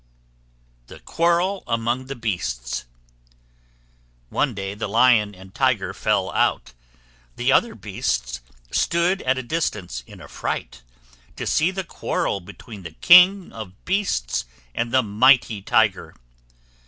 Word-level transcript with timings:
THE 0.87 0.99
QUARREL 0.99 1.63
AMONG 1.67 2.07
THE 2.07 2.15
BEASTS. 2.15 2.85
One 4.29 4.55
day 4.55 4.73
the 4.73 4.87
Lion 4.89 5.35
and 5.35 5.53
Tiger 5.53 5.93
fell 5.93 6.31
out. 6.31 6.73
The 7.35 7.51
other 7.51 7.75
beasts 7.75 8.41
stood 8.71 9.21
at 9.21 9.37
a 9.37 9.43
distance, 9.43 10.03
in 10.07 10.19
affright, 10.19 10.81
to 11.35 11.45
see 11.45 11.69
the 11.69 11.83
quarrel 11.83 12.39
between 12.39 12.81
the 12.81 12.93
king 12.97 13.53
of 13.53 13.85
beasts 13.85 14.45
and 14.73 14.91
the 14.91 15.03
mighty 15.03 15.61
Tiger. 15.61 16.15